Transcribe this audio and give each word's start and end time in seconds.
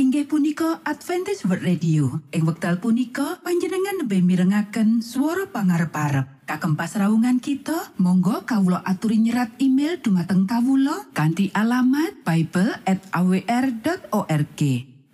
inggih 0.00 0.24
punika 0.24 0.80
Adventist 0.88 1.44
World 1.44 1.60
Radio. 1.60 2.24
Ing 2.32 2.48
wekdal 2.48 2.80
punika 2.80 3.36
panjenengan 3.44 4.00
lebih 4.00 4.24
mirengaken 4.24 5.04
suara 5.04 5.44
pangarep 5.52 5.92
parep 5.92 6.24
kagem 6.48 6.72
pasraungan 6.72 7.36
kita 7.36 7.92
Monggo 8.00 8.48
Kawulo 8.48 8.80
aturi 8.80 9.20
nyerat 9.20 9.60
email 9.60 10.00
dumateng 10.00 10.48
Kawulo 10.48 11.12
kanti 11.12 11.52
alamat 11.52 12.24
Bible 12.24 12.80
at 12.88 13.04
awr.org 13.12 14.60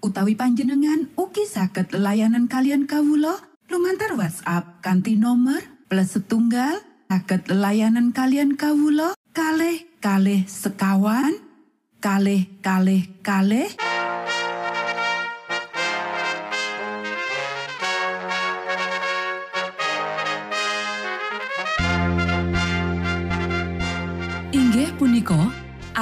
utawi 0.07 0.33
panjenengan 0.39 1.11
uki 1.19 1.51
saged 1.51 1.91
layanan 1.91 2.47
kalian 2.47 2.87
Kawulo 2.87 3.43
lumantar 3.67 4.15
WhatsApp 4.15 4.87
kanti 4.87 5.19
nomor 5.19 5.67
plus 5.91 6.15
setunggal 6.15 6.79
saged 7.11 7.51
layanan 7.51 8.15
kalian 8.15 8.55
Kawulo 8.55 9.19
kalh 9.35 9.83
kalh 9.99 10.47
sekawan 10.47 11.43
kalh 11.99 12.47
kalh 12.63 13.03
kalh 13.27 13.67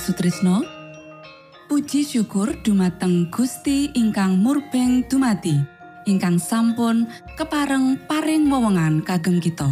Sutrisno. 0.00 0.64
Puji 1.68 2.08
syukur 2.08 2.56
dumateng 2.64 3.28
Gusti 3.28 3.92
ingkang 3.92 4.40
murbeng 4.40 5.04
dumati 5.04 5.60
ingkang 6.08 6.40
sampun 6.40 7.04
kepareng 7.36 8.00
paring 8.08 8.48
wewenngan 8.48 9.04
kagem 9.04 9.38
kita. 9.38 9.68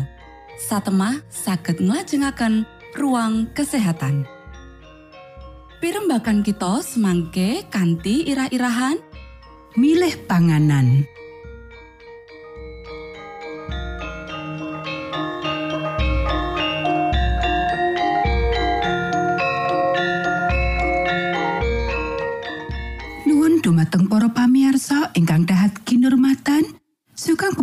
Satemah 0.68 1.24
saged 1.32 1.80
nglajengaken 1.80 2.68
ruang 3.00 3.48
kesehatan. 3.56 4.28
Pirembakan 5.80 6.44
kita 6.44 6.84
semangke 6.84 7.64
kanthi 7.72 8.28
irah-irahan. 8.28 9.00
Milih 9.78 10.26
panganan 10.26 11.06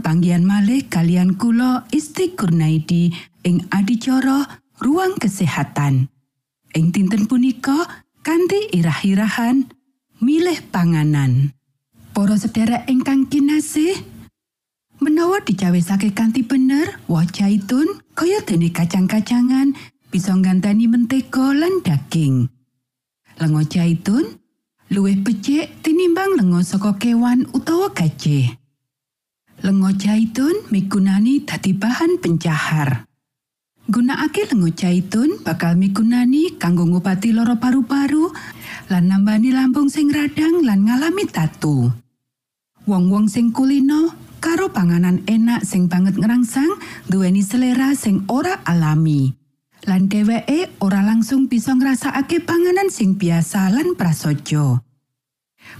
pepanggihan 0.05 0.45
malih 0.45 0.85
kalian 0.85 1.33
kula 1.33 1.89
Isti 1.89 2.37
Kurnaidi 2.37 3.09
ing 3.41 3.65
adicara 3.73 4.61
ruang 4.77 5.17
kesehatan. 5.17 6.13
Ing 6.77 6.93
dinten 6.93 7.25
punika 7.25 8.05
kanthi 8.21 8.69
irah-irahan 8.69 9.65
milih 10.21 10.61
panganan. 10.69 11.57
Para 12.13 12.37
sedherek 12.37 12.85
ingkang 12.85 13.25
kinasih 13.33 13.97
menawa 15.01 15.41
dicawesake 15.41 16.13
kanthi 16.13 16.45
bener 16.45 17.01
woh 17.09 17.25
zaitun 17.25 17.89
kaya 18.13 18.45
dene 18.45 18.69
kacang-kacangan 18.69 19.73
bisa 20.13 20.37
ngganteni 20.37 20.85
mentega 20.85 21.49
lan 21.49 21.81
daging. 21.81 22.45
Lenga 23.41 23.65
zaitun 23.65 24.37
luwih 24.93 25.17
becik 25.17 25.81
tinimbang 25.81 26.37
lenga 26.37 26.61
saka 26.61 26.93
kewan 26.93 27.49
utawa 27.57 27.89
gajah. 27.89 28.53
Lenga 29.65 29.97
zaitun 29.97 30.69
migunani 30.69 31.41
dadi 31.41 31.73
bahan 31.73 32.21
pencahar. 32.21 33.09
Gunakake 33.89 34.45
lenga 34.53 34.69
zaitun 34.69 35.41
bakal 35.41 35.73
migunani 35.73 36.53
kanggo 36.61 36.85
ngobati 36.85 37.33
lara 37.33 37.57
paru-paru 37.57 38.29
lan 38.93 39.09
nambani 39.09 39.49
lambung 39.49 39.89
sing 39.89 40.13
radang 40.13 40.61
lan 40.61 40.85
ngalami 40.85 41.25
tatu. 41.25 41.89
Wong-wong 42.85 43.25
sing 43.25 43.49
kulino 43.49 44.13
karo 44.37 44.69
panganan 44.69 45.25
enak 45.25 45.65
sing 45.65 45.89
banget 45.89 46.13
ngerangsang 46.13 46.77
duweni 47.09 47.41
selera 47.41 47.97
sing 47.97 48.21
ora 48.29 48.61
alami. 48.69 49.33
lan 49.85 50.09
dheweke 50.09 50.81
ora 50.81 51.05
langsung 51.05 51.45
bisa 51.45 51.77
ngrasakake 51.77 52.41
panganan 52.41 52.89
sing 52.89 53.17
biasa 53.17 53.69
lan 53.69 53.93
prasaja. 53.93 54.81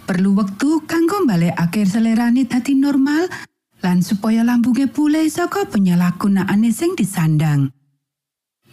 Perlu 0.06 0.38
wektu 0.38 0.86
kanggo 0.86 1.26
mbalekake 1.26 1.86
selerane 1.86 2.46
dadi 2.46 2.74
normal 2.78 3.30
lan 3.86 4.02
supaya 4.02 4.42
lambunge 4.42 4.90
pulih 4.90 5.30
saka 5.30 5.70
penyalahgunaane 5.70 6.74
sing 6.74 6.98
disandang. 6.98 7.70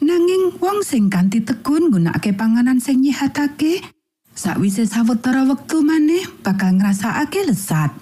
Nanging 0.01 0.57
wong 0.57 0.81
sing 0.81 1.13
kanthi 1.13 1.45
tekun 1.45 1.93
nggunakake 1.93 2.33
panganan 2.33 2.81
sing 2.81 3.05
nyihatake, 3.05 3.85
sakwise 4.33 4.89
sawetara 4.89 5.45
wektu 5.45 5.85
maneh 5.85 6.25
bakal 6.41 6.73
ngrasakake 6.81 7.45
lesat. 7.45 7.93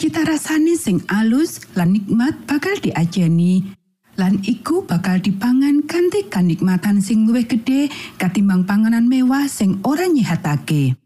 Cita 0.00 0.24
rasane 0.24 0.80
sing 0.80 1.04
alus 1.12 1.60
lan 1.76 1.92
nikmat 1.92 2.48
bakal 2.48 2.72
diajeni 2.80 3.76
lan 4.16 4.40
iku 4.42 4.82
bakal 4.88 5.20
dipangan 5.20 5.84
kanthi 5.84 6.26
kanikmatan 6.26 7.04
sing 7.04 7.28
luwih 7.28 7.44
gedhe 7.44 7.92
katimbang 8.16 8.64
panganan 8.64 9.06
mewah 9.06 9.44
sing 9.44 9.76
ora 9.84 10.08
nyihatake. 10.08 10.96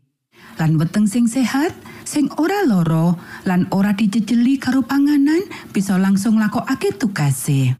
Lan 0.56 0.78
weteng 0.78 1.10
sing 1.10 1.26
sehat, 1.26 1.74
sing 2.04 2.30
ora 2.38 2.62
loro, 2.66 3.18
lan 3.46 3.66
ora 3.70 3.94
dijejeli 3.94 4.58
karo 4.58 4.82
panganan 4.86 5.42
bisa 5.70 5.98
langsung 5.98 6.38
lakokake 6.38 6.94
tugase. 6.94 7.74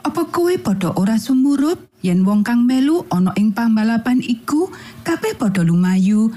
Apa 0.00 0.32
kowe 0.32 0.52
padha 0.56 0.96
ora 0.96 1.20
sumurup 1.20 1.92
yen 2.00 2.24
wong 2.24 2.40
kang 2.40 2.64
melu 2.64 3.04
ana 3.12 3.36
ing 3.36 3.52
pambalapan 3.52 4.24
iku 4.24 4.72
kabeh 5.04 5.36
padha 5.36 5.60
lumayu 5.60 6.32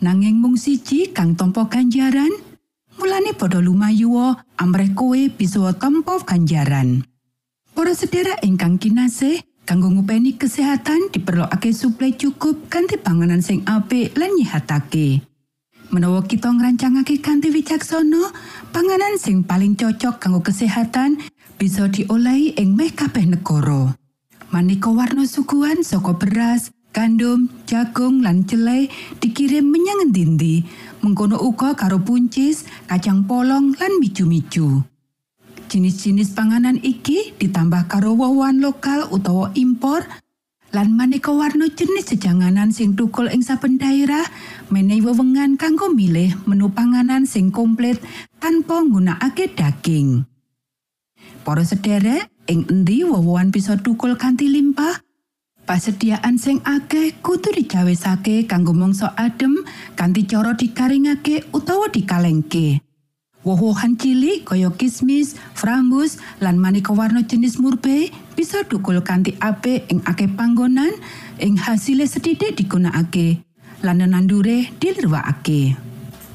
nanging 0.00 0.40
mung 0.40 0.56
siji 0.56 1.12
kang 1.12 1.36
tampa 1.36 1.68
ganjaran? 1.68 2.32
Mulane 2.96 3.36
padha 3.36 3.60
lumayu 3.60 4.16
amrih 4.56 4.96
kowe 4.96 5.20
bisa 5.32 5.76
tampa 5.76 6.20
ganjaran. 6.24 7.04
Para 7.72 7.96
sedherek 7.96 8.44
ingkang 8.44 8.76
kinasih, 8.76 9.40
kanggo 9.64 9.88
ngupeni 9.88 10.36
kesehatan 10.36 11.08
diperlokake 11.08 11.72
suplai 11.72 12.12
cukup 12.12 12.68
kanthi 12.68 13.00
panganan 13.00 13.40
sing 13.40 13.64
apik 13.64 14.12
lan 14.16 14.36
nyihatake. 14.36 15.31
Menawa 15.92 16.24
kita 16.24 16.48
ngrancangake 16.48 17.20
kanthi 17.20 17.52
wicaksana, 17.52 18.32
panganan 18.72 19.20
sing 19.20 19.44
paling 19.44 19.76
cocok 19.76 20.24
kanggo 20.24 20.40
kesehatan 20.40 21.20
bisa 21.60 21.84
diolehi 21.84 22.56
ing 22.56 22.72
meh 22.72 22.88
kabeh 22.96 23.28
negara. 23.28 23.92
Maneka 24.48 24.88
warna 24.88 25.28
suguhan 25.28 25.84
saka 25.84 26.16
beras, 26.16 26.72
gandum, 26.96 27.52
jagung 27.68 28.24
lan 28.24 28.48
celai 28.48 28.88
dikirim 29.20 29.68
menyang 29.68 30.08
endi 30.08 30.64
mengkono 31.04 31.36
uga 31.36 31.76
karo 31.76 32.00
puncis, 32.00 32.64
kacang 32.88 33.28
polong 33.28 33.76
lan 33.76 33.92
miju-miju. 34.00 34.80
Jenis-jenis 35.68 36.32
panganan 36.32 36.80
iki 36.80 37.36
ditambah 37.36 37.92
karo 37.92 38.16
wowoan 38.16 38.64
lokal 38.64 39.12
utawa 39.12 39.52
impor 39.60 40.08
lan 40.72 40.96
maneka 40.96 41.28
warna 41.28 41.68
jenis 41.68 42.16
sejanganan 42.16 42.72
sing 42.72 42.96
tukul 42.96 43.28
ing 43.28 43.44
saben 43.44 43.76
daerah 43.76 44.24
menehi 44.72 45.04
wewengan 45.04 45.60
kanggo 45.60 45.92
milih 45.92 46.32
menu 46.48 46.72
panganan 46.72 47.28
sing 47.28 47.52
komplit 47.52 48.00
tanpa 48.40 48.80
nggunakake 48.80 49.52
daging. 49.52 50.24
Para 51.44 51.60
sederek, 51.68 52.32
ing 52.48 52.64
endi 52.72 53.04
wowoan 53.04 53.52
bisa 53.52 53.76
tukul 53.76 54.16
kanthi 54.16 54.48
limpah? 54.48 55.04
Pasediaan 55.62 56.40
sing 56.40 56.58
akeh 56.64 57.20
kudu 57.20 57.52
dicawesake 57.52 58.48
kanggo 58.48 58.72
mangsa 58.72 59.12
adem 59.14 59.62
kanthi 59.94 60.24
cara 60.24 60.56
dikaringake 60.56 61.52
utawa 61.52 61.86
dikalengke. 61.92 62.82
Woh-wohan 63.42 63.98
cilik 63.98 64.46
kaya 64.46 64.70
kismis, 64.70 65.34
frambus, 65.58 66.22
lan 66.38 66.62
maneka 66.62 66.94
warna 66.94 67.26
jenis 67.26 67.58
murbe 67.58 68.14
bisa 68.32 68.64
dukul 68.66 69.00
kanthi 69.04 69.36
apik 69.38 69.88
ing 69.92 70.00
akeh 70.08 70.28
panggonan 70.32 70.92
ing 71.38 71.56
hasile 71.60 72.08
sedidik 72.08 72.56
digunakake 72.58 73.44
lan 73.82 74.02
nandure 74.06 74.70
dilirwakake. 74.78 75.76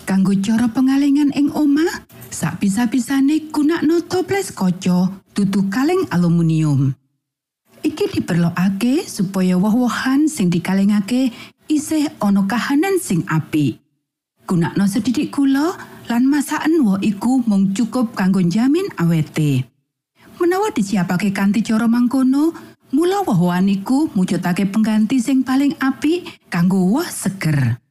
Kanggo 0.08 0.32
cara 0.40 0.72
pengalengan 0.72 1.36
ing 1.36 1.52
omah, 1.52 2.08
sak 2.32 2.64
bisa-bisane 2.64 3.52
gunakno 3.52 4.08
toples 4.08 4.56
kaca 4.56 5.12
dudu 5.36 5.68
kaleng 5.68 6.08
aluminium. 6.16 6.96
Iki 7.84 8.16
diperlokake 8.16 9.04
supaya 9.04 9.60
woh-wohan 9.60 10.32
sing 10.32 10.48
dikalengake 10.48 11.36
isih 11.68 12.08
ana 12.24 12.48
kahanan 12.48 13.00
sing 13.04 13.28
apik. 13.28 13.84
Gunakno 14.48 14.88
sedidik 14.88 15.36
gula 15.36 15.76
lan 16.08 16.24
masakan 16.32 16.88
woh 16.88 17.00
iku 17.04 17.44
mung 17.44 17.76
cukup 17.76 18.16
kanggo 18.16 18.40
jamin 18.40 18.88
awete. 18.96 19.68
Menawa 20.38 20.70
disiapake 20.70 21.34
kanthi 21.34 21.66
cara 21.66 21.90
mangkono, 21.90 22.54
mula 22.94 23.26
woh-wohan 23.26 23.74
iku 23.74 24.14
mujudake 24.14 24.70
pengganti 24.70 25.18
sing 25.18 25.42
paling 25.42 25.74
apik 25.82 26.30
kanggo 26.54 26.78
woh 26.94 27.10
seger. 27.10 27.82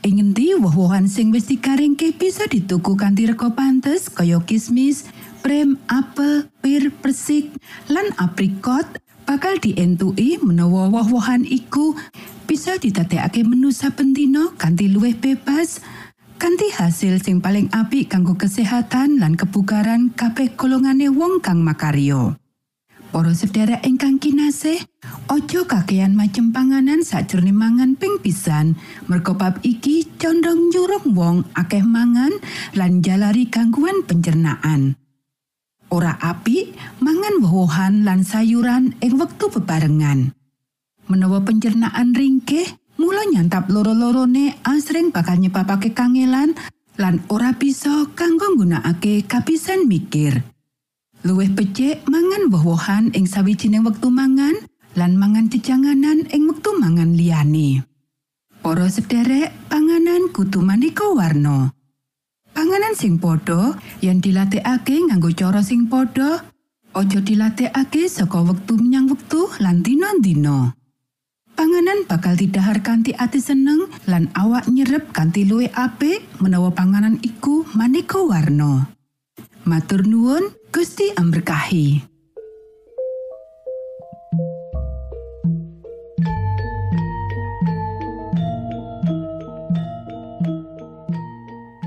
Ing 0.00 0.16
endi 0.16 0.56
woh-wohan 0.56 1.04
sing 1.04 1.28
wis 1.36 1.44
dikaringke 1.44 2.16
bisa 2.16 2.48
dituku 2.48 2.96
kanthi 2.96 3.28
rega 3.28 3.52
pantes 3.52 4.08
kaya 4.08 4.40
kismis, 4.40 5.04
prem, 5.44 5.76
apel, 5.92 6.48
pir, 6.64 6.88
persik, 6.88 7.52
lan 7.92 8.08
aprikot 8.16 8.88
bakal 9.28 9.60
dientuki 9.60 10.40
menawa 10.40 10.88
woh-wohan 10.88 11.44
iku 11.44 11.92
bisa 12.48 12.80
didadekake 12.80 13.44
menu 13.44 13.68
saben 13.68 14.16
dina 14.16 14.48
kanthi 14.56 14.88
luwih 14.88 15.12
bebas 15.12 15.84
kanthi 16.36 16.68
hasil 16.72 17.20
sing 17.24 17.40
paling 17.40 17.72
apik 17.72 18.12
kanggo 18.12 18.36
kesehatan 18.36 19.20
lan 19.20 19.34
kebugaran 19.34 20.12
kabeh 20.12 20.52
golongane 20.52 21.08
wong 21.08 21.40
kang 21.40 21.64
makaryo. 21.64 22.36
Para 23.08 23.32
sedherek 23.32 23.80
ingkang 23.88 24.20
kinasih, 24.20 24.76
ojo 25.32 25.64
kakean 25.64 26.12
macem 26.12 26.52
panganan 26.52 27.00
sakjroning 27.00 27.56
mangan 27.56 27.96
ping 27.96 28.20
pisan. 28.20 28.76
Merga 29.08 29.56
iki 29.64 30.04
condong 30.20 30.68
nyurung 30.68 31.16
wong 31.16 31.36
akeh 31.56 31.80
mangan 31.80 32.36
lan 32.76 33.00
jalari 33.00 33.48
gangguan 33.48 34.04
pencernaan. 34.04 35.00
Ora 35.88 36.18
apik 36.20 36.76
mangan 37.00 37.40
woh-wohan 37.40 38.04
lan 38.04 38.20
sayuran 38.26 38.92
ing 39.00 39.16
wektu 39.16 39.48
bebarengan. 39.48 40.34
Menawa 41.06 41.40
pencernaan 41.46 42.12
ringkih, 42.12 42.66
mula 42.96 43.22
nyantap 43.28 43.68
loro-lorone 43.68 44.60
asring 44.64 45.12
bakal 45.12 45.36
nyebabake 45.36 45.92
kangelan 45.92 46.56
lan 46.96 47.20
ora 47.28 47.52
bisa 47.52 48.08
kanggo 48.16 48.56
nggunakake 48.56 49.24
kapisan 49.28 49.84
mikir. 49.84 50.40
Luwih 51.24 51.52
becik 51.52 52.04
mangan 52.08 52.48
woh-wohan 52.52 53.12
ing 53.12 53.28
sawijining 53.28 53.84
wektu 53.84 54.08
mangan 54.08 54.56
lan 54.96 55.16
mangan 55.20 55.52
jejanganan 55.52 56.24
ing 56.32 56.48
wektu 56.48 56.72
mangan 56.76 57.12
liyane. 57.12 57.84
Para 58.64 58.90
sederek, 58.90 59.54
panganan 59.70 60.32
kudu 60.34 60.58
maneka 60.58 61.06
warna. 61.12 61.70
Panganan 62.50 62.96
sing 62.96 63.20
padha 63.20 63.76
yen 64.00 64.18
dilatihake 64.18 65.06
nganggo 65.06 65.30
cara 65.36 65.60
sing 65.60 65.86
padha, 65.86 66.42
aja 66.96 67.20
dilatihake 67.20 68.08
saka 68.08 68.40
wektu 68.40 68.80
menyang 68.80 69.06
wektu 69.12 69.46
lan 69.60 69.84
dina-dina. 69.84 70.72
Panganan 71.56 72.04
bakal 72.04 72.36
didahar 72.36 72.84
kanthi 72.84 73.16
ati 73.16 73.40
seneng 73.40 73.88
lan 74.04 74.28
awak 74.36 74.68
nyerep 74.68 75.08
kanthi 75.08 75.48
luwih 75.48 75.72
apik 75.72 76.20
menawa 76.36 76.68
panganan 76.68 77.16
iku 77.24 77.64
maneka 77.72 78.20
warna. 78.20 78.92
Matur 79.64 80.04
nuwun, 80.04 80.52
Gusti 80.68 81.16
amberkahi. 81.16 82.04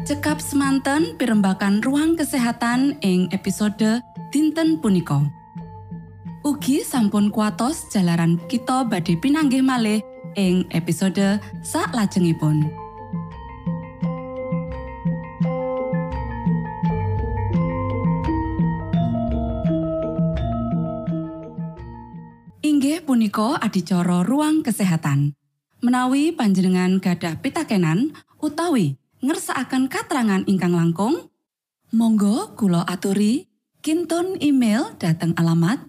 Cekap 0.09 0.41
semanten 0.41 1.13
pimbakan 1.21 1.85
ruang 1.85 2.17
kesehatan 2.17 2.97
ing 3.05 3.29
episode 3.29 4.01
dinten 4.33 4.81
punika. 4.81 5.38
Ugi 6.50 6.82
sampun 6.82 7.29
kuatos 7.29 7.94
jalaran 7.94 8.41
kita 8.50 8.82
badhe 8.82 9.13
pinanggih 9.22 9.62
malih 9.62 10.01
ing 10.34 10.65
episode 10.74 11.38
sak 11.62 11.94
lajengipun. 11.94 12.65
Inggih 22.65 23.06
punika 23.06 23.62
adicara 23.62 24.25
ruang 24.25 24.65
kesehatan. 24.65 25.38
Menawi 25.86 26.34
panjenengan 26.34 26.98
gadah 26.98 27.38
pitakenan 27.46 28.18
utawi 28.41 28.98
ngersakaken 29.22 29.86
katrangan 29.86 30.50
ingkang 30.50 30.74
langkung, 30.74 31.29
monggo 31.94 32.58
kulo 32.58 32.82
aturi 32.89 33.46
kinton 33.86 34.41
email 34.41 34.98
dateng 34.98 35.38
alamat 35.38 35.88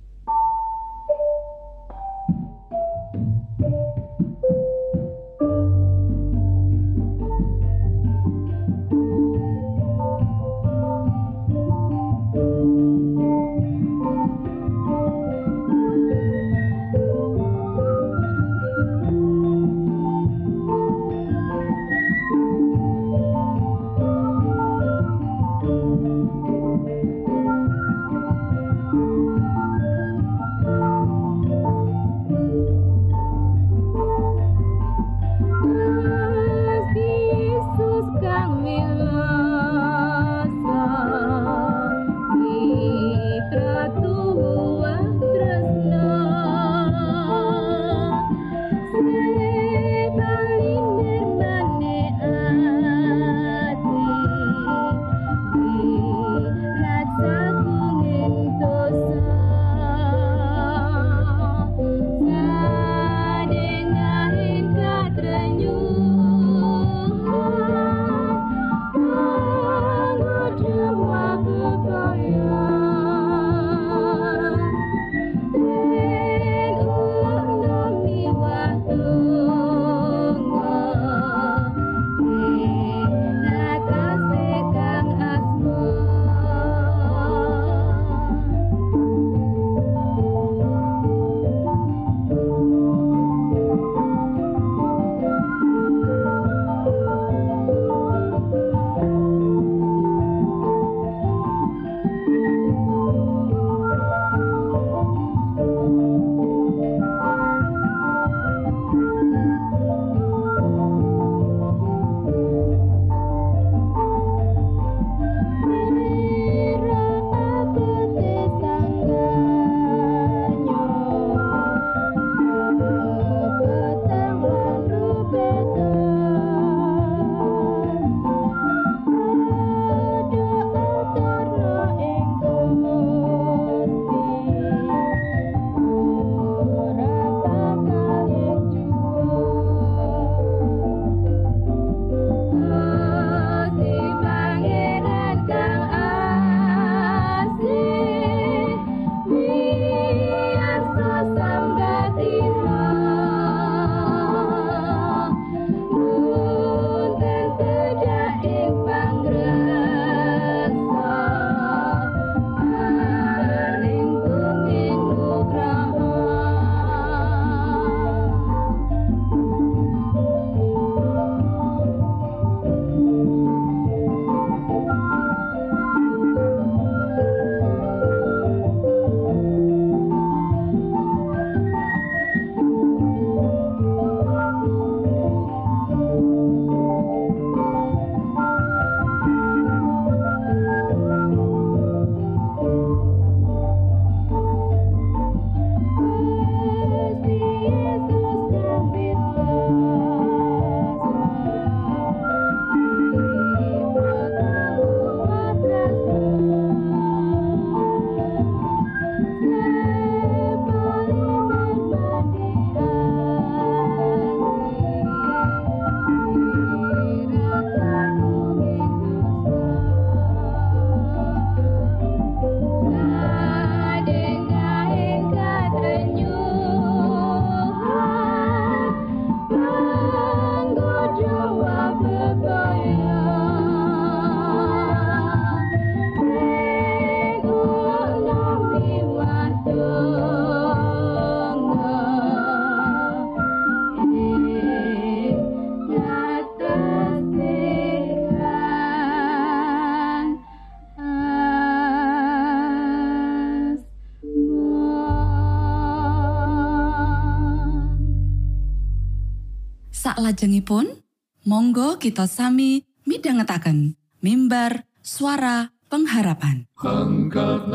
Salajengipun, 260.41 261.05
monggo 261.45 262.01
kita 262.01 262.25
sami 262.25 262.81
midhangetaken 263.05 263.93
mimbar 264.25 264.89
suara 265.05 265.69
pengharapan. 265.85 266.65
Angkat 266.81 267.69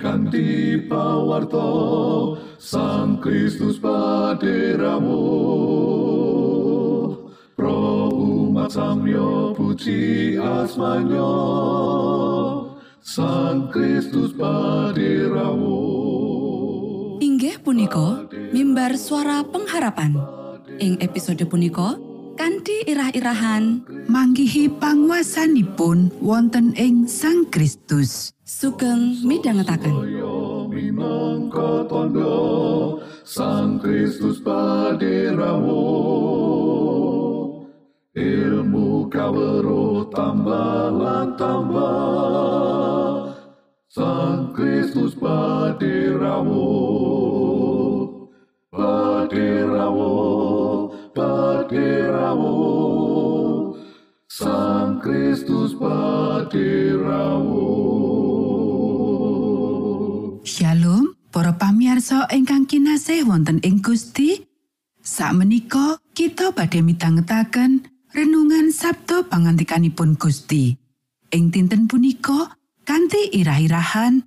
kanti 0.00 0.80
pawarto 0.88 1.68
Sang 2.56 3.20
Kristus 3.20 3.76
paderamu 3.76 5.20
Pro 7.52 8.16
umat 8.16 8.72
samyo 8.72 9.52
puji 9.52 10.40
asmanyo 10.40 11.36
Sang 13.04 13.68
Kristus 13.68 14.32
paderamu 14.32 15.84
Inggih 17.20 17.60
punika 17.60 18.24
mimbar 18.56 18.96
suara 18.96 19.44
pengharapan. 19.44 20.37
Ing 20.78 21.02
episode 21.02 21.42
punika 21.50 21.98
kanthi 22.38 22.86
irah-irahan 22.86 23.82
manggihi 24.06 24.70
panguasanipun 24.78 26.14
wonten 26.22 26.70
ing 26.78 27.10
Sang 27.10 27.50
Kristus. 27.50 28.30
sugeng 28.48 29.20
midhangetaken. 29.28 29.92
Tondo 31.88 32.36
Sang 33.24 33.76
Kristus 33.76 34.40
paderamu 34.40 35.84
ilmu 38.16 38.88
kawero 39.12 40.08
tambah 40.08 40.96
lan 40.96 41.36
tambah 41.36 43.36
Sang 43.90 44.56
Kristus 44.56 45.12
paderamu 45.18 46.77
paderamu 51.68 52.56
Sang 54.28 55.04
Kristus 55.04 55.76
paderamu 55.76 57.60
Shalom, 60.48 61.12
para 61.28 61.60
pamiarsa 61.60 62.24
ingkang 62.32 62.64
kinasih 62.64 63.28
wonten 63.28 63.60
ing 63.60 63.84
Gusti. 63.84 64.48
Sakmenika 65.04 66.00
kita 66.16 66.56
badhe 66.56 66.80
mitangetaken 66.80 67.84
renungan 68.16 68.72
Sabto 68.72 69.28
pangantikanipun 69.28 70.16
Gusti. 70.16 70.72
Ing 71.36 71.52
dinten 71.52 71.84
punika 71.84 72.56
kanthi 72.88 73.28
irah-irahan 73.36 74.24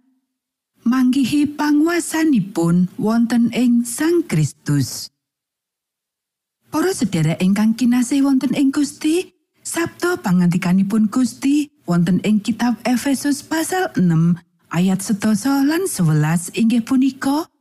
manggihi 0.86 1.50
panguasanipun 1.58 2.94
wonten 3.02 3.50
ing 3.50 3.82
Sang 3.82 4.22
Kristus. 4.30 5.10
Para 6.72 6.96
sedherek 6.96 7.44
ingkang 7.44 7.76
kinasih 7.76 8.24
wonten 8.24 8.56
ing 8.56 8.72
Gusti, 8.72 9.36
Sabto 9.60 10.16
pangantikanipun 10.24 11.12
Gusti 11.12 11.68
wonten 11.84 12.24
ing 12.24 12.40
kitab 12.40 12.80
Efesus 12.88 13.44
pasal 13.44 13.92
6 14.00 14.40
ayat 14.72 15.04
setoso 15.04 15.52
lan 15.52 15.84
11 15.86 16.56
inggih 16.56 16.82
punika 16.88 17.52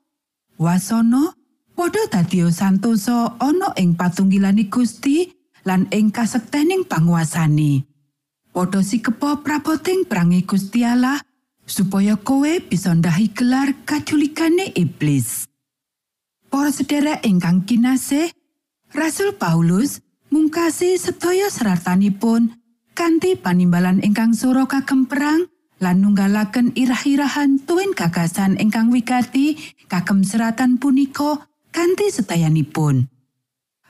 Wasana 0.63 1.35
padha 1.75 2.07
dadi 2.07 2.47
santosa 2.55 3.35
ana 3.43 3.75
ing 3.83 3.99
patunggilane 3.99 4.71
Gusti 4.71 5.27
lan 5.67 5.91
ing 5.91 6.15
kasektening 6.15 6.87
panguasane. 6.87 7.83
Padha 8.55 8.79
sikepa 8.79 9.43
praboting 9.43 10.07
prangi 10.07 10.47
Gusti 10.47 10.87
Allah 10.87 11.19
supaya 11.67 12.15
kowe 12.15 12.63
bisa 12.63 12.95
ndahi 12.95 13.35
gelar 13.35 13.75
kaculikane 13.83 14.71
iblis. 14.79 15.51
Para 16.47 16.71
sedherek 16.71 17.23
ingkang 17.27 17.63
kinasih, 17.63 18.31
Rasul 18.91 19.39
Paulus 19.39 20.03
mungkasi 20.35 20.99
sedaya 20.99 21.47
seratanipun 21.47 22.59
kanthi 22.99 23.39
panimbalan 23.39 24.03
ingkang 24.03 24.35
sura 24.35 24.67
kagem 24.67 25.07
perang 25.07 25.47
lan 25.79 26.03
nunggalaken 26.03 26.75
irah-irahan 26.75 27.63
tuwin 27.63 27.95
gagasan 27.95 28.59
ingkang 28.59 28.91
wigati 28.91 29.55
kagem 29.87 30.27
seratan 30.27 30.83
punika 30.83 31.47
kanthi 31.71 32.11
setayanipun. 32.11 33.07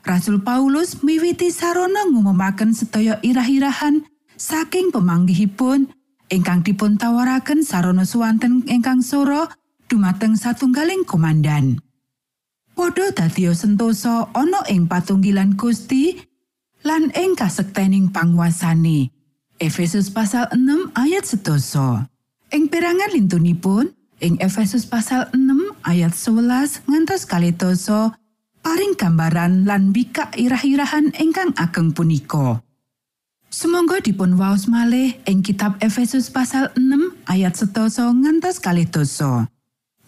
Rasul 0.04 0.44
Paulus 0.44 1.00
miwiti 1.00 1.48
sarana 1.48 2.04
ngumumaken 2.04 2.76
sedaya 2.76 3.16
irah-irahan 3.24 4.04
saking 4.36 4.92
pemanggihipun 4.92 5.88
ingkang 6.28 6.60
dipun 6.60 7.00
tawaraken 7.00 7.64
sarana 7.64 8.04
suwanten 8.04 8.68
ingkang 8.68 9.00
sura 9.00 9.48
dumateng 9.88 10.36
satunggaling 10.36 11.08
komandan. 11.08 11.80
Padha 12.80 13.12
dadiya 13.12 13.52
sentosa 13.52 14.32
ana 14.32 14.64
ing 14.72 14.88
patunggilan 14.88 15.52
Gusti 15.52 16.16
lan 16.80 17.12
ing 17.12 17.36
kasektening 17.36 18.08
panguasane. 18.08 19.12
Efesus 19.60 20.08
pasal 20.08 20.48
6 20.48 20.88
ayat 20.96 21.28
sedoso. 21.28 22.08
Ing 22.48 22.72
perangan 22.72 23.12
lintunipun, 23.12 23.92
ing 24.24 24.40
Efesus 24.40 24.88
pasal 24.88 25.28
6 25.36 25.76
ayat 25.84 26.16
11 26.16 26.88
ngantos 26.88 27.28
kali 27.28 27.52
doso, 27.52 28.16
paring 28.64 28.96
gambaran 28.96 29.68
lan 29.68 29.92
bikak 29.92 30.40
irah-irahan 30.40 31.12
ingkang 31.20 31.52
ageng 31.60 31.92
punika. 31.92 32.64
Sumangga 33.52 34.00
dipun 34.00 34.40
waos 34.40 34.72
malih 34.72 35.20
ing 35.28 35.44
kitab 35.44 35.76
Efesus 35.84 36.32
pasal 36.32 36.72
6 36.80 37.28
ayat 37.28 37.60
sedoso 37.60 38.08
ngantos 38.08 38.56
kali 38.56 38.88
doso. 38.88 39.44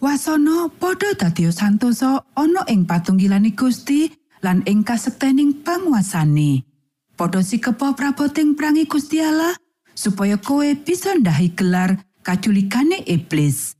Wasana 0.03 0.67
padha 0.67 1.15
dadi 1.15 1.47
santosa 1.47 2.27
ana 2.35 2.67
ing 2.67 2.83
patunggilane 2.83 3.55
Gusti 3.55 4.11
lan 4.43 4.59
ing 4.67 4.83
kasektening 4.83 5.63
panguasane. 5.63 6.67
Padha 7.15 7.39
sikepa 7.39 7.95
praboting 7.95 8.51
prangi 8.51 8.83
Gusti 8.83 9.23
Allah 9.23 9.55
supaya 9.95 10.35
kowe 10.35 10.67
bisa 10.75 11.15
ndahi 11.15 11.55
gelar 11.55 12.03
kaculikane 12.19 12.99
iblis. 13.07 13.79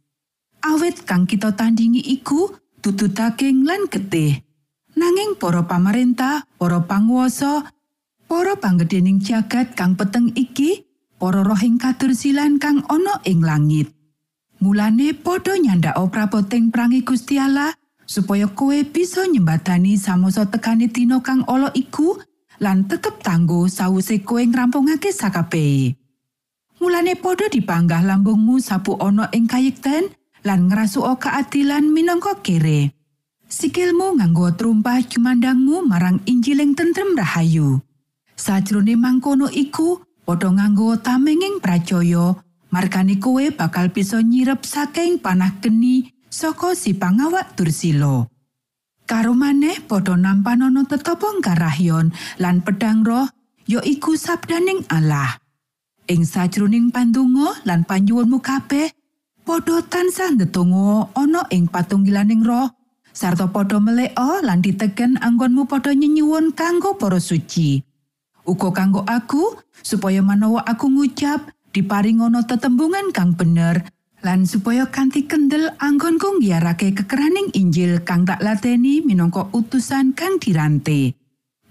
Awit 0.64 1.04
kang 1.04 1.28
kita 1.28 1.60
tandingi 1.60 2.00
iku 2.00 2.56
dudu 2.80 3.12
daging 3.12 3.68
lan 3.68 3.92
getih. 3.92 4.40
Nanging 4.96 5.36
para 5.36 5.68
pamarentah, 5.68 6.48
para 6.56 6.80
panguwasa, 6.88 7.68
para 8.32 8.56
panggedhening 8.56 9.20
jagat 9.20 9.76
kang 9.76 10.00
peteng 10.00 10.32
iki, 10.40 10.88
para 11.20 11.44
rohing 11.44 11.76
kadursilan 11.76 12.64
kang 12.64 12.80
ana 12.88 13.20
ing 13.28 13.44
langit. 13.44 13.92
Mulane 14.64 15.12
padha 15.12 15.60
nyandak 15.60 16.00
praboting 16.08 16.72
prangi 16.72 17.04
Gusti 17.04 17.36
Allah 17.36 17.76
supaya 18.08 18.48
kowe 18.48 18.80
bisa 18.88 19.28
nyembatani 19.28 20.00
samosa 20.00 20.48
tekani 20.48 20.88
dina 20.88 21.20
kang 21.20 21.44
ala 21.52 21.68
iku 21.76 22.16
lan 22.64 22.88
tetep 22.88 23.20
tanggo 23.20 23.68
sawise 23.68 24.24
kowe 24.24 24.40
ngrampungake 24.40 25.12
sakabehe. 25.12 26.00
Mulane 26.80 27.20
padha 27.20 27.52
dipanggah 27.52 28.08
lambungmu 28.08 28.64
sapu 28.64 28.96
ana 29.04 29.28
ing 29.36 29.52
kayekten 29.52 30.08
lan 30.48 30.72
ngrasuka 30.72 31.20
keadilan 31.20 31.84
minangka 31.84 32.40
kere. 32.40 32.96
Sikilmu 33.52 34.16
nganggo 34.16 34.48
trumpah 34.56 35.04
jumandangmu 35.04 35.84
marang 35.84 36.24
Injiling 36.24 36.72
tentrem 36.72 37.20
rahayu. 37.20 37.84
Sajrone 38.40 38.96
mangkono 38.96 39.52
iku 39.52 40.00
padha 40.24 40.56
nganggo 40.56 40.96
tamenging 41.04 41.60
pracaya 41.60 42.40
markane 42.74 43.22
kowe 43.22 43.46
bakal 43.54 43.94
bisa 43.94 44.18
nyirep 44.18 44.66
saking 44.66 45.22
panah 45.22 45.62
geni 45.62 46.10
saka 46.34 46.74
si 46.74 46.98
pangawak 46.98 47.54
dursila. 47.54 48.26
Karo 49.06 49.38
maneh 49.38 49.78
padha 49.86 50.18
nampanono 50.18 50.82
tetapa 50.90 51.30
karahyon 51.38 52.10
lan 52.42 52.66
pedang 52.66 53.06
roh 53.06 53.30
ya 53.70 53.78
iku 53.86 54.18
sabdaning 54.18 54.82
Allah. 54.90 55.38
Ing 56.10 56.26
sajroning 56.26 56.90
pandonga 56.90 57.62
lan 57.70 57.86
panjuwunmu 57.86 58.42
kabeh 58.42 58.90
padha 59.46 59.86
tansah 59.86 60.34
ndedonga 60.34 61.14
ana 61.14 61.46
ing 61.54 61.70
patunggilaning 61.70 62.42
roh 62.42 62.74
sarta 63.14 63.46
padha 63.54 63.78
meleka 63.78 64.42
lan 64.42 64.66
diteken 64.66 65.22
anggonmu 65.22 65.70
padha 65.70 65.94
nyenyuwun 65.94 66.58
kanggo 66.58 66.98
para 66.98 67.22
suci. 67.22 67.86
Uga 68.50 68.74
kanggo 68.74 69.06
aku 69.06 69.62
supaya 69.86 70.26
manawa 70.26 70.66
aku 70.66 70.90
ngucap 70.90 71.54
diparingono 71.74 72.46
tetembungan 72.46 73.10
kang 73.10 73.34
bener 73.34 73.84
lan 74.24 74.48
supaya 74.48 74.88
kanthi 74.88 75.28
kendel 75.28 75.76
anggonku 75.82 76.40
ngiarake 76.40 76.96
kekeraning 76.96 77.52
Injil 77.58 78.06
kang 78.08 78.24
tak 78.24 78.40
lateni 78.40 79.04
minangka 79.04 79.52
utusan 79.52 80.16
kang 80.16 80.40
dirante. 80.40 81.12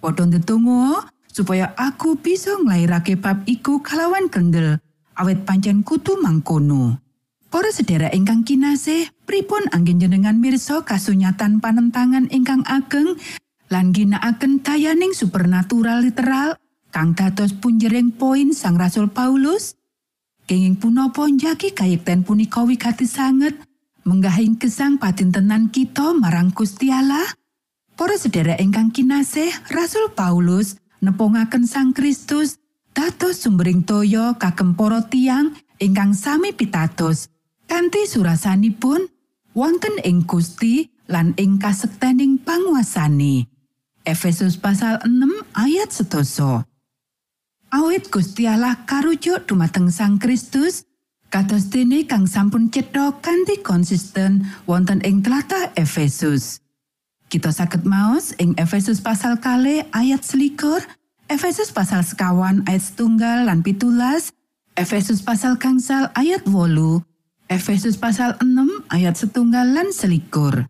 Padha 0.02 0.28
ndedonga 0.28 1.08
supaya 1.32 1.72
aku 1.80 2.20
bisa 2.20 2.60
nglairake 2.60 3.16
bab 3.16 3.46
iku 3.48 3.80
kalawan 3.80 4.28
kendel 4.28 4.76
awet 5.16 5.48
pancen 5.48 5.80
kutu 5.80 6.20
mangkono. 6.20 7.00
Para 7.52 7.68
sedherek 7.68 8.16
ingkang 8.16 8.48
kinasih, 8.48 9.12
pripun 9.28 9.68
anggen 9.76 10.00
jenengan 10.00 10.40
mirsa 10.40 10.84
kasunyatan 10.84 11.60
panentangan 11.60 12.28
ingkang 12.32 12.64
ageng 12.64 13.16
lan 13.72 13.92
ginakaken 13.92 14.60
dayaning 14.60 15.12
supernatural 15.16 16.04
literal 16.04 16.56
kang 16.92 17.16
dados 17.16 17.56
punjering 17.56 18.12
poin 18.12 18.52
Sang 18.52 18.76
Rasul 18.76 19.08
Paulus? 19.08 19.76
Kenging 20.52 20.76
punapa 20.76 21.24
njagi 21.32 21.72
kayekten 21.72 22.28
punika 22.28 22.60
wigati 22.60 23.08
sanget 23.08 23.56
menggahing 24.04 24.60
gesang 24.60 25.00
patintenan 25.00 25.72
kita 25.72 26.12
marang 26.12 26.52
Gusti 26.52 26.92
Allah? 26.92 27.24
Para 27.96 28.20
sedherek 28.20 28.60
ingkang 28.60 28.92
kinasih, 28.92 29.48
Rasul 29.72 30.12
Paulus 30.12 30.76
nepungaken 31.00 31.64
Sang 31.64 31.96
Kristus 31.96 32.60
dados 32.92 33.40
sumbering 33.40 33.80
toya 33.80 34.36
kagem 34.36 34.76
para 34.76 35.00
tiyang 35.08 35.56
ingkang 35.80 36.12
sami 36.12 36.52
pitados 36.52 37.32
kanthi 37.64 38.04
surasanipun 38.04 39.08
wonten 39.56 40.04
ing 40.04 40.28
Gusti 40.28 40.84
lan 41.08 41.32
ing 41.40 41.56
kasektening 41.56 42.36
panguasane. 42.44 43.48
Efesus 44.04 44.60
pasal 44.60 45.00
6 45.00 45.16
ayat 45.56 45.88
setoso. 45.88 46.68
Awit 47.72 48.12
Gusti 48.12 48.44
Allah 48.44 48.84
karujuk 48.84 49.48
dumateng 49.48 49.88
Sang 49.88 50.20
Kristus, 50.20 50.84
kados 51.32 51.72
dene 51.72 52.04
kang 52.04 52.28
sampun 52.28 52.68
cetha 52.68 53.16
kanthi 53.24 53.64
konsisten 53.64 54.44
wonten 54.68 55.00
ing 55.00 55.24
tlatah 55.24 55.72
Efesus. 55.72 56.60
Kita 57.32 57.48
saged 57.48 57.88
maos 57.88 58.36
ing 58.36 58.52
Efesus 58.60 59.00
pasal 59.00 59.40
kali 59.40 59.80
ayat 59.96 60.20
selikur, 60.20 60.84
Efesus 61.32 61.72
pasal 61.72 62.04
sekawan 62.04 62.60
ayat 62.68 62.92
setunggal 62.92 63.48
lan 63.48 63.64
pitulas, 63.64 64.36
Efesus 64.76 65.24
pasal 65.24 65.56
gangsal 65.56 66.12
ayat 66.12 66.44
wolu, 66.44 67.00
Efesus 67.48 67.96
pasal 67.96 68.36
6 68.36 68.84
ayat 68.92 69.16
setunggal 69.16 69.64
lan 69.64 69.96
selikur. 69.96 70.68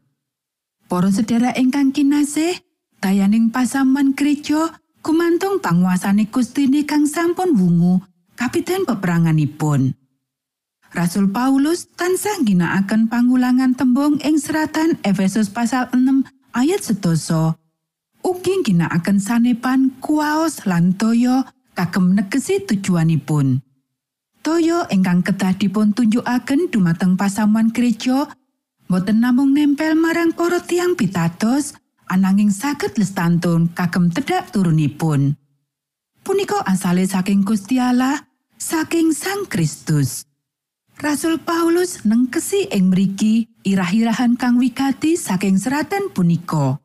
Para 0.86 1.10
sedherek 1.10 1.58
ingkang 1.58 1.90
kinasih, 1.90 2.62
dayaning 3.02 3.50
pasaman 3.50 4.14
gereja 4.14 4.70
gumantung 5.02 5.58
panguasane 5.58 6.30
Gustine 6.30 6.86
kang 6.86 7.10
sampun 7.10 7.52
wungu 7.58 8.00
kapiten 8.38 8.86
peperanganipun. 8.86 9.98
Rasul 10.92 11.32
Paulus 11.34 11.90
tansah 11.98 12.40
ginakaken 12.46 13.10
pangulangan 13.10 13.74
tembung 13.74 14.20
ing 14.22 14.36
seratan 14.38 15.00
Efesus 15.02 15.48
pasal 15.50 15.88
6 15.90 15.98
ayat 16.52 16.84
sedoso 16.84 17.56
ugi 18.22 18.62
ginakaken 18.62 19.18
sanepan 19.18 19.90
kuaos 19.98 20.68
lan 20.68 20.94
toyo 20.94 21.42
kagem 21.74 22.14
negesi 22.14 22.62
tujuanipun 22.62 23.64
toyo 24.44 24.86
ingkang 24.92 25.26
kedah 25.26 25.56
dipun 25.58 25.90
tunjukaken 25.96 26.70
dumateng 26.70 27.18
pasamuan 27.18 27.74
gereja 27.74 28.30
boten 28.86 29.24
namung 29.24 29.56
nempel 29.56 29.98
marang 29.98 30.30
para 30.36 30.62
tiang 30.62 30.94
pitados 30.94 31.74
ananging 32.12 32.52
saged 32.52 33.00
lestantun 33.00 33.72
kagem 33.72 34.12
tedhak 34.12 34.52
turunipun 34.52 35.40
punika 36.20 36.60
asale 36.68 37.08
saking 37.08 37.40
Gusti 37.40 37.80
Allah 37.80 38.28
saking 38.60 39.16
Sang 39.16 39.48
Kristus 39.48 40.28
Rasul 41.00 41.40
Paulus 41.40 42.04
nengkesi 42.04 42.68
ing 42.68 42.92
mriki 42.92 43.48
irah-irahan 43.64 44.36
kang 44.36 44.60
wigati 44.60 45.16
saking 45.18 45.58
seratan 45.58 46.12
punika. 46.12 46.78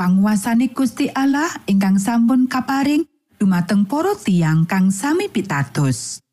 Panguasane 0.00 0.72
Gusti 0.72 1.12
Allah 1.12 1.50
ingkang 1.68 2.00
sampun 2.00 2.48
kaparing 2.48 3.04
dumateng 3.36 3.84
para 3.84 4.16
tiang 4.16 4.64
kang 4.64 4.88
sami 4.88 5.28
pitados. 5.28 6.24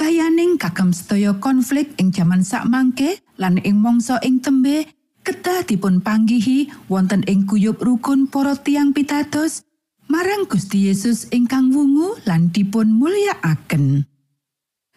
Tayaning 0.00 0.56
kagem 0.56 0.96
sedaya 0.96 1.36
konflik 1.36 1.92
ing 2.00 2.16
jaman 2.16 2.40
sakmangke 2.40 3.20
lan 3.36 3.60
ing 3.60 3.76
mangsa 3.76 4.16
ing 4.24 4.40
tembe 4.40 4.88
kedah 5.30 5.62
dipun 5.62 6.02
panggihi 6.02 6.90
wonten 6.90 7.22
ing 7.30 7.46
kuyup 7.46 7.78
rukun 7.78 8.26
para 8.26 8.58
tiang 8.58 8.90
pitados 8.90 9.62
marang 10.10 10.42
Gusti 10.50 10.90
Yesus 10.90 11.30
ingkang 11.30 11.70
wungu 11.70 12.18
lan 12.26 12.50
dipun 12.50 12.90
mulyakaken. 12.90 14.10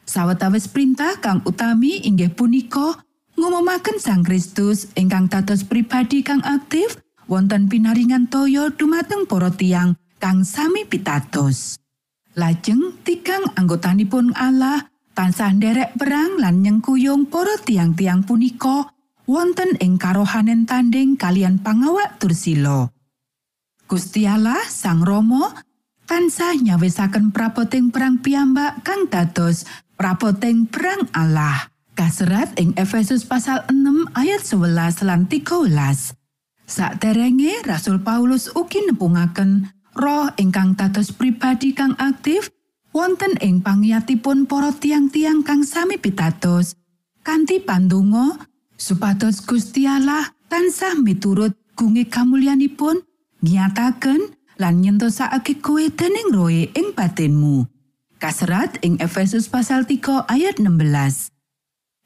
Sawetawis 0.10 0.66
perintah 0.74 1.22
kang 1.22 1.46
utami 1.46 2.02
inggih 2.02 2.34
punika 2.34 3.06
ngumumaken 3.38 4.02
Sang 4.02 4.26
Kristus 4.26 4.90
ingkang 4.98 5.30
dados 5.30 5.62
pribadi 5.62 6.26
kang 6.26 6.42
aktif 6.42 6.98
wonten 7.30 7.70
pinaringan 7.70 8.26
toyo 8.26 8.74
dumateng 8.74 9.30
para 9.30 9.54
tiang 9.54 9.94
kang 10.18 10.42
sami 10.42 10.82
pitados. 10.90 11.78
Lajeng 12.34 13.06
tigang 13.06 13.54
anggotanipun 13.54 14.34
Allah 14.34 14.90
tansah 15.14 15.54
nderek 15.54 15.94
perang 15.94 16.42
lan 16.42 16.66
nyengkuyung 16.66 17.30
para 17.30 17.54
tiang-tiang 17.62 18.26
punika 18.26 18.90
wonten 19.26 19.76
ing 19.80 19.96
karohanen 19.96 20.68
tanding 20.68 21.16
kalian 21.16 21.60
pangawak 21.60 22.20
tursilo. 22.20 22.92
Gusti 23.88 24.26
Allah 24.28 24.64
Sang 24.68 25.04
Romo 25.04 25.52
tansah 26.08 26.56
nyawisaken 26.60 27.32
prapoting 27.32 27.92
perang 27.94 28.20
piyambak 28.20 28.84
kang 28.84 29.08
dados 29.08 29.68
prapoting 29.96 30.68
perang 30.68 31.08
Allah. 31.16 31.72
Kaserat 31.94 32.58
ing 32.58 32.74
Efesus 32.74 33.22
pasal 33.22 33.70
6 33.70 34.18
ayat 34.18 34.42
11 34.42 35.06
lan 35.06 35.30
13. 35.30 36.18
Sakderenge 36.66 37.62
Rasul 37.70 38.02
Paulus 38.02 38.50
ugi 38.50 38.82
nepungaken 38.90 39.70
roh 39.94 40.34
ingkang 40.42 40.74
dados 40.74 41.14
pribadi 41.14 41.78
kang 41.78 41.94
aktif 42.02 42.50
wonten 42.90 43.38
ing 43.42 43.62
pangiatipun 43.62 44.50
para 44.50 44.74
tiang-tiang 44.74 45.46
kang 45.46 45.62
sami 45.62 46.02
pitados 46.02 46.74
kanthi 47.22 47.62
pandonga 47.62 48.42
supados 48.84 49.40
Gusti 49.48 49.88
Allah 49.88 50.36
tansah 50.52 51.00
miturut 51.00 51.56
gunge 51.80 52.04
kamulyanipun 52.12 53.00
nyataken 53.40 54.36
lan 54.60 54.84
nyentosake 54.84 55.64
kowe 55.64 55.80
dening 55.80 56.36
roe 56.36 56.68
ing 56.76 56.92
batinmu. 56.92 57.64
Kaserat 58.20 58.84
ing 58.84 59.00
Efesus 59.00 59.48
pasal 59.48 59.88
3 59.88 60.28
ayat 60.28 60.60
16. 60.60 61.32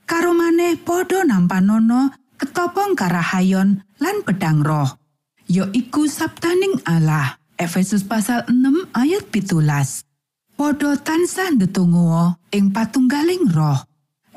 Karo 0.06 0.38
maneh 0.38 0.78
padha 0.78 1.26
nampanono 1.26 2.14
ketopong 2.38 2.94
karahayon 2.94 3.82
lan 3.98 4.18
pedang 4.22 4.62
roh. 4.62 5.02
Ya 5.50 5.66
iku 5.74 6.06
sabtaning 6.06 6.78
Allah. 6.86 7.42
Efesus 7.58 8.06
pasal 8.06 8.46
6 8.46 8.94
ayat 8.94 9.26
pitulas. 9.34 10.06
Padha 10.54 10.94
tansah 11.02 11.58
ndedonga 11.58 12.38
ing 12.54 12.70
patunggaling 12.70 13.50
roh. 13.50 13.87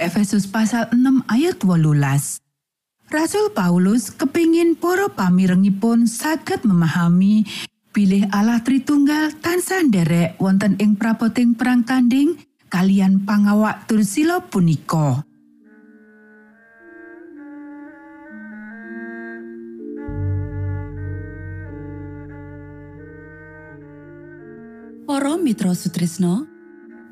Efesus 0.01 0.49
pasal 0.49 0.89
6 0.97 1.29
ayat 1.29 1.61
wolulas. 1.61 2.41
Rasul 3.13 3.53
Paulus 3.53 4.09
kepingin 4.09 4.73
para 4.73 5.13
pamirengipun 5.13 6.09
saged 6.09 6.65
memahami 6.65 7.45
bilih 7.93 8.25
Allah 8.33 8.65
Tritunggal 8.65 9.37
tansah 9.45 9.85
nderek 9.85 10.41
wonten 10.41 10.81
ing 10.81 10.97
prapoting 10.97 11.53
perang 11.53 11.85
tanding 11.85 12.33
kalian 12.73 13.29
pangawak 13.29 13.85
tursila 13.85 14.41
punika. 14.41 15.21
Para 25.05 25.37
Mitra 25.37 25.77
Sutrisno 25.77 26.60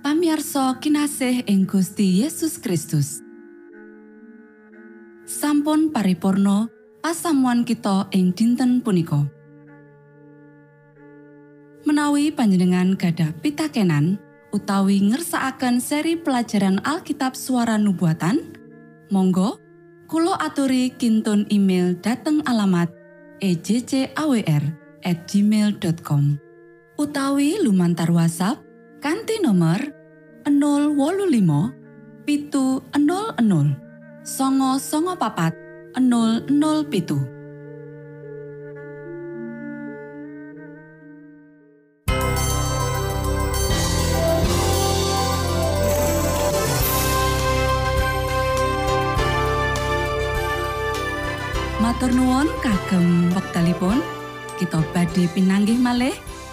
pamiarsa 0.03 0.79
kinasih 0.79 1.43
ing 1.51 1.67
Gusti 1.67 2.23
Yesus 2.23 2.59
Kristus. 2.63 3.21
Sampun 5.29 5.91
paripurno 5.93 6.71
pasamuan 7.03 7.67
kita 7.67 8.09
ing 8.15 8.33
dinten 8.33 8.81
punika. 8.81 9.27
Menawi 11.85 12.31
panjenengan 12.31 12.95
gada 12.95 13.33
pitakenan 13.43 14.21
utawi 14.55 15.03
ngersaakan 15.13 15.81
seri 15.81 16.17
pelajaran 16.17 16.81
Alkitab 16.85 17.37
suara 17.37 17.77
nubuatan 17.77 18.57
Monggo 19.09 19.61
Kulo 20.09 20.33
aturi 20.41 20.89
kinton 20.97 21.45
email 21.53 21.93
dateng 22.01 22.41
alamat 22.49 22.89
ejcawr@ 23.45 24.09
utawi 26.99 27.49
lumantar 27.61 28.11
WhatsApp 28.11 28.68
kanti 28.99 29.39
nomor 29.39 29.79
025 30.43 32.27
pitu 32.27 32.83
00 32.91 33.39
songo 34.27 34.75
songo 34.83 35.15
papat 35.15 35.55
00 35.95 36.51
pitu. 36.91 37.19
Matur 51.79 52.11
nuwun 52.11 52.51
kagem 52.59 53.31
wektalipun. 53.31 54.03
Kita 54.59 54.83
badhe 54.91 55.31
pinanggih 55.31 55.79
malih 55.79 56.19